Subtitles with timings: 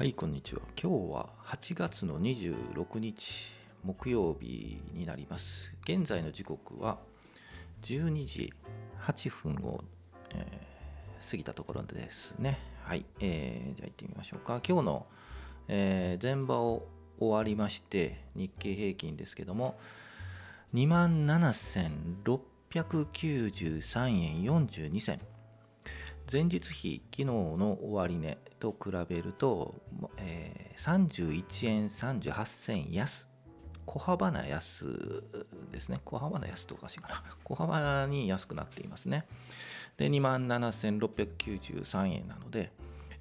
[0.00, 0.62] はいこんにちは。
[0.82, 3.52] 今日は8月の26日
[3.84, 5.74] 木曜日になります。
[5.82, 6.96] 現在の時刻は
[7.82, 8.50] 12時
[9.02, 9.84] 8分を、
[10.34, 12.58] えー、過ぎたところですね。
[12.82, 14.62] はい、えー、じゃあ行ってみましょうか。
[14.66, 15.06] 今日の、
[15.68, 16.88] えー、前場を
[17.18, 19.78] 終わりまして日経平均ですけども
[20.72, 25.20] 2万7693円42銭。
[26.30, 29.82] 前日比、昨日の終値と比べると、
[30.16, 33.28] えー、31円38銭安、
[33.84, 35.24] 小幅な安
[35.72, 35.98] ですね。
[36.04, 37.24] 小幅な安とおかしいかな。
[37.42, 39.26] 小幅に安くなっていますね。
[39.96, 42.70] で、27,693円なので、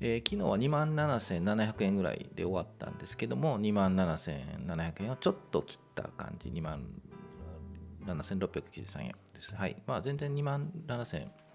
[0.00, 9.56] えー、昨日は27,700円ぐらいで終わったんですけども、27,700円をちょっと切った感じ、27,693円です。
[9.56, 9.82] はい。
[9.86, 11.47] まあ、全然27,000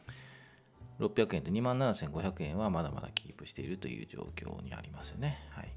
[1.08, 5.40] 600円で2万7500円はまだまだキープしているという状況にありますよね。
[5.52, 5.72] はい。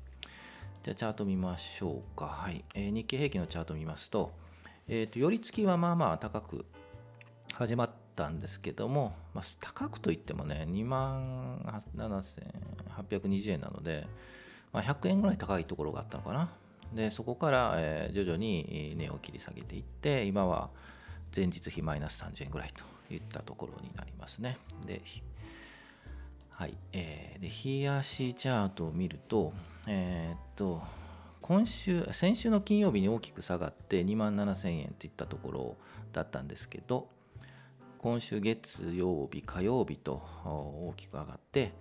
[0.83, 2.27] じゃあチャート見ましょうか。
[2.27, 2.65] はい。
[2.75, 4.33] えー、日経平均のチャート見ますと、
[4.89, 6.65] えっ、ー、と、寄り付きはまあまあ高く
[7.53, 11.59] 始まったんですけども、まあ、高くといってもね、2万
[11.97, 14.07] 7820円なので、
[14.73, 16.51] まあ、100円ぐらい高いところがあったのかな。
[16.93, 20.71] で、そこから、えー、徐々に値を切り下げていって、今は
[21.35, 24.59] 前日比マイナス30円ぐらいといったところになりますね。
[24.87, 25.03] で、
[26.51, 26.75] はい。
[26.93, 29.53] えー、で、日足チャートを見ると、
[29.87, 30.83] えー、っと、
[31.43, 35.77] 今週、先週の金曜日に大きく下がって2万7000円といったところ
[36.13, 37.09] だったんですけど、
[37.99, 41.73] 今週月曜日、火曜日と大きく上がって、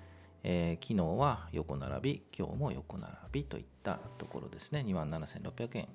[0.44, 4.84] えー、昨日は横並び、今日も横並びといったところですね。
[4.86, 5.88] 2万7600円、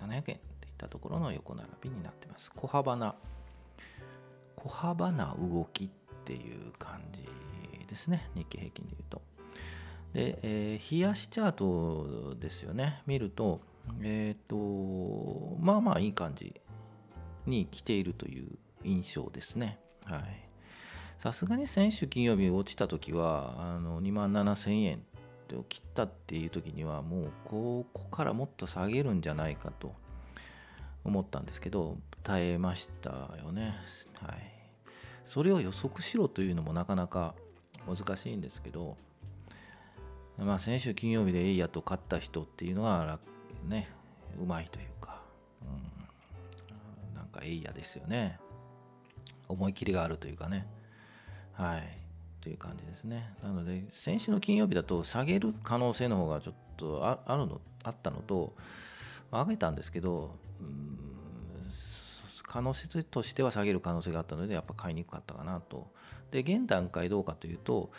[0.00, 0.38] 700円といっ
[0.78, 2.50] たところの横並びになってます。
[2.54, 3.14] 小幅な
[4.58, 5.88] 小幅な動きっ
[6.24, 7.24] ていう感じ
[7.86, 8.28] ですね。
[8.34, 9.22] 日経平均でいうと。
[10.12, 13.02] で、えー、冷やしチャートですよね。
[13.06, 13.60] 見ると
[14.02, 16.60] えっ、ー、とまあまあいい感じ
[17.46, 18.48] に来ているという
[18.82, 19.78] 印象ですね。
[20.04, 20.48] はい。
[21.18, 25.02] さすがに先週金曜日落ちた時はあの2万7000円
[25.56, 29.94] を切ったっていう時にはもうここからもっと下げるんじゃないかと
[31.04, 33.10] 思ったんですけど耐えました
[33.42, 33.76] よね。
[34.20, 34.57] はい。
[35.28, 37.34] それを予測しろというのもなかなか
[37.86, 38.96] 難しいんですけど、
[40.38, 43.18] まあ、先週金曜日でエイヤと勝った人っていうのは
[43.68, 43.90] ね、
[44.42, 45.20] うまいというか、
[45.60, 48.40] うん、なんかエイヤですよね。
[49.48, 50.66] 思い切りがあるというかね。
[51.52, 51.98] はい。
[52.40, 53.34] という感じですね。
[53.42, 58.54] なので、先週の金曜日だと下げる可能性の方がちょっとあるのあったのと、
[59.30, 61.07] 上げたんですけど、うん
[62.48, 65.88] 可能性としては下げる可能性があったのでやっぱ買いにくかったかなと
[66.30, 67.90] で現段階どうかというと、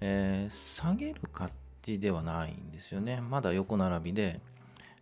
[0.00, 1.48] えー、下げる感
[1.82, 4.40] じではないんですよねまだ横並びで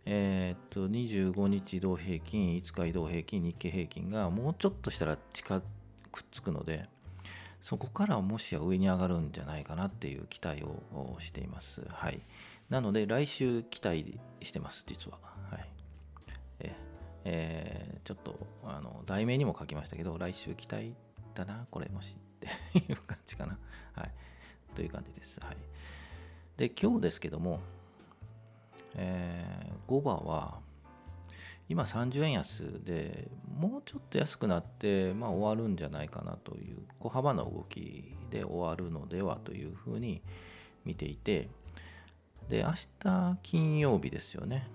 [0.07, 5.61] えー、っと25日移動平均5日移動平均日経平均がもうちょっとしたら近
[6.11, 6.87] くっつくので
[7.61, 11.81] そこからもしや上に上がるんじゃないかなっていう期待をしています。
[11.89, 12.21] はい。
[12.69, 15.17] なので来週期待してます、実は。
[17.25, 20.93] えー、ちょっとあの題名にも書きましたけど来週期待
[21.33, 23.57] だなこれもしっていう感じかな。
[23.93, 24.11] はい。
[24.75, 25.39] という感じです。
[25.41, 25.57] はい。
[26.57, 27.59] で今日ですけども
[28.95, 30.59] えー、5番は
[31.67, 40.21] 今30円安でもうちょっと安くなってまあ終わるんじゃないかなという小幅な動きで終わるのではというふうに
[40.85, 41.49] 見ていて
[42.49, 44.67] で明日金曜日ですよね。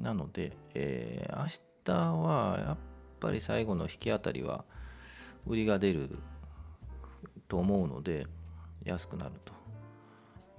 [0.00, 1.46] なので、えー、明
[1.84, 2.76] 日はやっ
[3.20, 4.64] ぱり最後の引き当たりは
[5.46, 6.18] 売りが出る
[7.48, 8.26] と思うので
[8.84, 9.52] 安くなると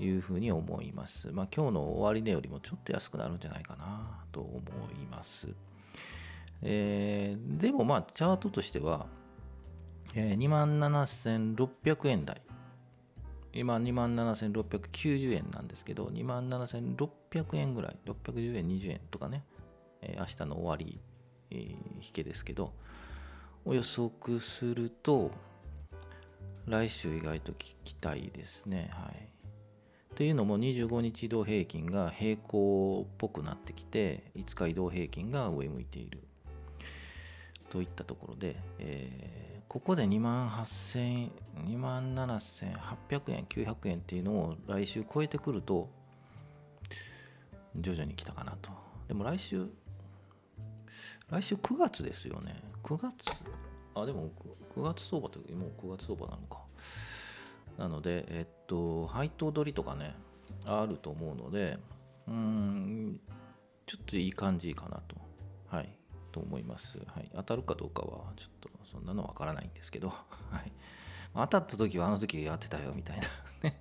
[0.02, 1.32] いうふうに思います。
[1.32, 5.54] まあ、今日の終値よりもちょっと安くなるんじゃないかなと思います。
[6.62, 9.08] えー、でもまあチャートとしては、
[10.16, 12.42] えー、27,600円台
[13.54, 19.44] 今27,690円なんですけど、27,600 600円ぐらい、610円、20円とかね、
[20.02, 21.00] えー、明日の終わり、
[21.52, 21.60] えー、
[22.02, 22.74] 引けですけど、
[23.66, 25.32] を予測すると、
[26.66, 28.90] 来週意外と期待ですね。
[28.94, 29.30] はい。
[30.16, 36.24] というのも25日移動平均が平行っぽくなってきて、5日移動平均が上向いている。
[37.70, 39.44] といったところで、えー
[39.74, 41.32] ここで2万8000
[41.66, 45.90] 2万7800円900円っていうのを来週超えてくると
[47.78, 48.72] 徐々に来たかなと。
[49.08, 49.68] でも来週
[51.30, 52.56] 来週9月ですよね。
[52.84, 53.16] 9月？
[53.96, 54.30] あでも
[54.76, 56.60] 9月相場ってもう9月相場なのか。
[57.78, 60.16] なのでえっと配当取りとかね
[60.66, 61.78] あると思うので
[62.28, 63.20] うん
[63.86, 65.16] ちょっといい感じかなと。
[65.68, 65.98] はい。
[66.34, 70.16] と思います、はい、当たるかどうかはちょっとそんなのわからないんですけど、は
[70.66, 70.72] い、
[71.36, 73.24] 当たった時はあの時やってたよみたいな。
[73.70, 73.80] ね。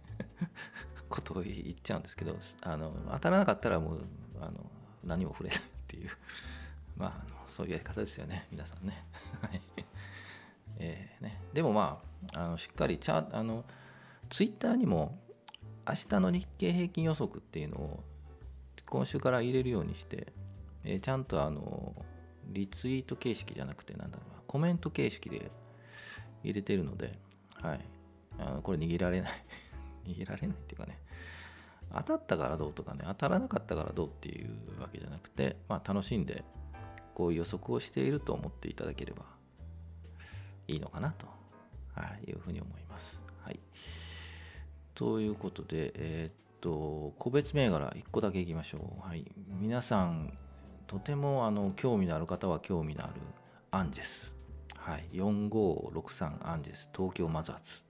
[1.12, 4.00] ことを言っちゃうんですけどあの当たらなかったらもう
[4.40, 4.52] あの
[5.04, 6.10] 何も触れないっていう。
[6.96, 8.46] まああのそういうやり方ですよね。
[8.50, 9.04] 皆さんね。
[9.42, 9.60] はい。
[10.78, 12.02] えーね、でもま
[12.34, 13.64] ああのしっかりチャあの
[14.30, 15.18] ツイッターにも
[15.86, 18.02] 明日の日経平均予測っていうのを
[18.86, 20.32] 今週から入れるようにして、
[20.84, 21.94] えー、ちゃんとあの
[22.46, 25.50] リツイート形式じゃなくてなんだろうコメント形式で
[26.42, 27.18] 入れてるので、
[27.60, 27.80] はい、
[28.38, 29.32] あのこれ握られない。
[30.06, 30.98] 逃げられないっていうかね
[31.94, 36.44] 当たったからどうとかね当たらなかったからどうっていうわけじゃなくて、まあ、楽しんで
[37.14, 39.24] こういう予測をしていると思っていただければ
[40.68, 41.26] いいのかなと、
[41.94, 43.20] はい、いうふうに思います。
[43.42, 43.60] はい、
[44.94, 49.06] ということで、えー、っと個別銘柄1個だけいきましょう。
[49.06, 50.32] はい、皆さん
[50.86, 53.14] とてもあの興味のある方は興味のある
[53.70, 54.34] アンジェス。
[54.76, 57.84] はい、4563アンジェス東京マザーズ。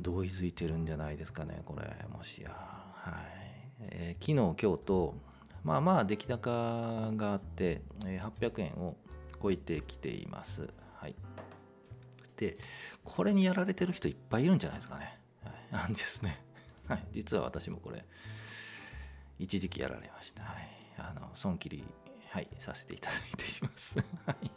[0.00, 2.50] 同意づいてるんじゃないですかね、これ、もしや。
[2.50, 3.44] はい。
[3.80, 5.14] えー、昨日、今日と、
[5.62, 8.96] まあまあ出来高があって、え、800円を
[9.42, 10.68] 超えてきています。
[10.96, 11.14] はい。
[12.36, 12.58] で、
[13.04, 15.18] これにやられてる人いっぱいいるんじゃないですかね。
[15.42, 16.42] はい、なんですね。
[16.86, 17.06] はい。
[17.12, 18.04] 実は私もこれ、
[19.38, 20.44] 一時期やられました。
[20.44, 20.68] はい。
[20.98, 21.84] あの、損切り、
[22.30, 23.98] はい、させていただいています。
[24.26, 24.50] はい。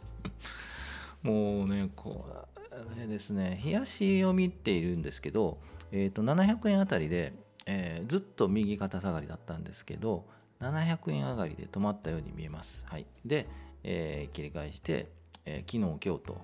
[1.26, 2.26] もうね、こ
[2.56, 2.57] う、
[2.98, 5.58] れですね、冷やしを見ているんですけど、
[5.90, 7.32] えー、と700円あたりで、
[7.66, 10.24] えー、ずっと右肩下がりだったんですけど、
[10.60, 12.84] 700円上がりで止まったように見えます。
[12.86, 13.46] はい、で、
[13.84, 15.08] えー、切り返して、
[15.44, 16.40] えー、昨日、今日と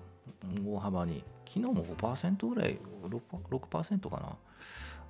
[0.65, 4.37] 大幅に、昨日も5%ぐらい、6%, 6かな、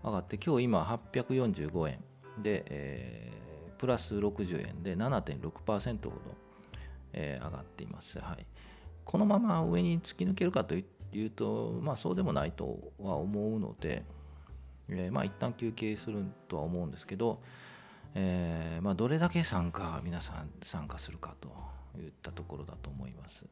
[0.04, 0.81] 上がって、今日今
[1.13, 2.00] 845円
[2.42, 6.21] で、えー、プラス60円で7.6%ほど、
[7.13, 8.19] えー、上がっています。
[8.19, 8.45] はい、
[9.04, 14.04] このまま上に突き抜けるかといっいうと、まあ、そうでもないとは思うので、
[14.90, 17.42] えー、まあ一旦休憩するとは思うんですけど、
[18.13, 21.50] えー、まあ、どれだけ参加皆さん参加するかと
[22.00, 23.46] いったところだと思います。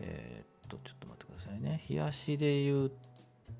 [0.00, 1.84] えー、っとちょっと待ってくださいね。
[1.88, 2.92] 冷やしで言う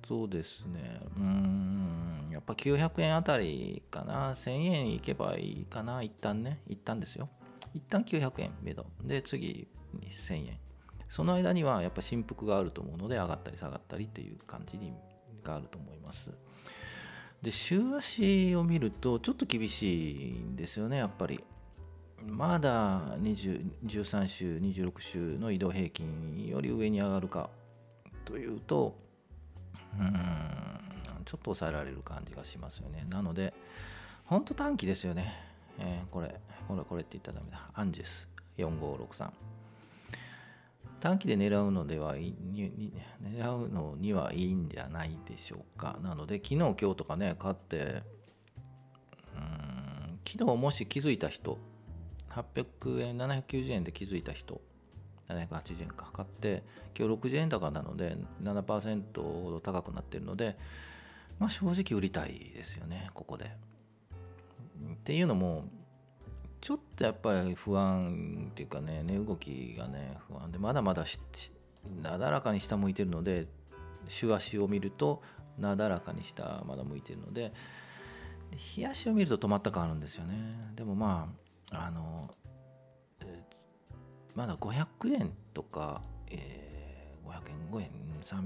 [0.02, 7.29] とですね、うん、やっぱ900円あたりかな、1000円いけばいいかな、一旦ね、一旦ですよ。
[7.75, 8.85] 一旦900円目処。
[9.02, 10.58] で、次に1000円。
[11.10, 14.78] その間にはやっぱ振幅があると思うので上がったり下がったりっていう感じ
[15.42, 16.30] があると思います。
[17.42, 21.42] で週足を見るとちょっと厳しいんですよねやっぱり。
[22.24, 27.48] まだ13週26週の移動平均より上に上がるか
[28.26, 28.94] というと
[29.98, 30.10] うん
[31.24, 33.04] ちょっと抑えられる感じがしますよね。
[33.08, 33.52] なので
[34.26, 35.34] 本当短期ですよね。
[35.80, 37.68] えー、これこれこれって言ったらダメだ。
[37.74, 38.28] アンジェス
[38.58, 39.50] 4563。
[41.00, 42.35] 短期で狙うのではいい
[43.23, 45.99] 狙うのにはいいんじゃないでしょうか。
[46.02, 48.02] なので昨日今日とかね買って
[49.35, 51.58] うん昨日もし気づいた人
[52.31, 54.61] 800円790円で気づいた人
[55.29, 56.62] 780円かかって
[56.99, 60.57] 今日60円高なので7%ほど高くなってるので
[61.38, 63.45] まあ正直売りたいですよねここで。
[63.47, 65.64] っていうのも
[66.70, 71.04] ちょっとやっぱり不安っていうかね、値動きがね、不安で、まだまだ
[72.00, 73.48] なだらかに下向いてるので、
[74.06, 75.20] 週足を見ると、
[75.58, 77.52] なだらかに下まだ向いてるので、
[78.56, 80.36] 日足を見ると止まった感あるんですよね。
[80.76, 81.32] でもま
[81.72, 82.30] あ、あの、
[84.36, 87.90] まだ500円とか、えー、500円、5円、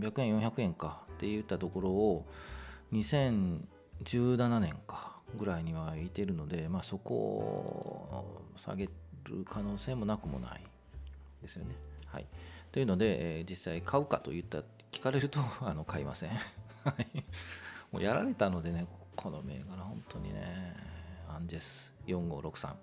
[0.00, 2.26] 300円、400円かって言ったところを、
[2.90, 5.13] 2017年か。
[5.34, 8.92] ぐらいにはいてるので、まあ、そこを下げる
[9.48, 10.60] 可能性もなくもない
[11.42, 11.74] ですよね。
[12.06, 12.26] はい、
[12.72, 14.58] というので、えー、実際買うかといった
[14.92, 16.30] 聞かれると あの買いません。
[17.92, 18.86] もうやられたのでね、
[19.16, 20.74] この銘柄、本当にね、
[21.28, 22.74] アンジェス4563。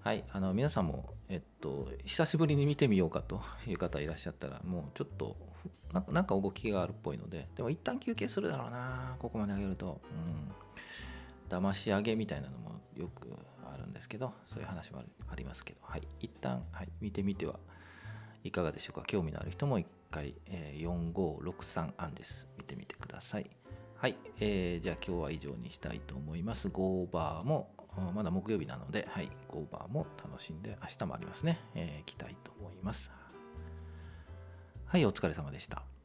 [0.00, 5.36] はい、あの皆さんも、えっと、久しぶりに見てみようかという方いらっしゃったら、もうちょっと
[5.92, 10.00] なんか動きがあるっぽいので、でも一旦休憩するだろうな、ここまで上げると。
[10.10, 10.52] うん
[11.48, 13.28] 騙し上げみたいなのもよく
[13.72, 15.80] あるんですけどそういう話もありますけど。
[15.82, 16.06] はい。
[16.20, 17.58] 一旦、はい、見てみては
[18.44, 19.06] いかがでしょうか。
[19.06, 22.48] 興味のある人も一回、えー、4563案です。
[22.56, 23.50] 見てみてください。
[23.96, 26.68] はい、えー、じゃあ今日は以上にしたいと思います。
[26.68, 27.72] ゴーバーも
[28.14, 33.10] まだ木曜日なので、はい、ゴーバーも楽しんで明日もありますね、えー、行きたいと思います。
[34.86, 35.04] はい。
[35.04, 35.97] お疲れ様でした。